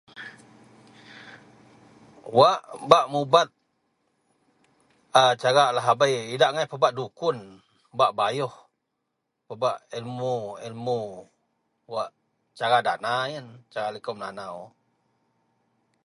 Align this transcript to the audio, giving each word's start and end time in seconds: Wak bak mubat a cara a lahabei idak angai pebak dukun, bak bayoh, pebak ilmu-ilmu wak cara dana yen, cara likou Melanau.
Wak 2.37 2.59
bak 2.89 3.05
mubat 3.13 3.49
a 5.19 5.21
cara 5.41 5.63
a 5.69 5.75
lahabei 5.77 6.15
idak 6.35 6.49
angai 6.51 6.67
pebak 6.71 6.95
dukun, 6.99 7.37
bak 7.97 8.11
bayoh, 8.19 8.53
pebak 9.47 9.77
ilmu-ilmu 9.97 11.01
wak 11.93 12.09
cara 12.59 12.77
dana 12.87 13.15
yen, 13.33 13.47
cara 13.73 13.87
likou 13.95 14.15
Melanau. 14.17 14.55